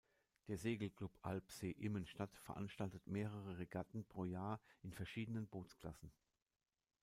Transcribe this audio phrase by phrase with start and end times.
[0.47, 6.11] Der Segelclub Alpsee-Immenstadt veranstaltet mehrere Regatten pro Jahr in verschiedenen Bootsklassen.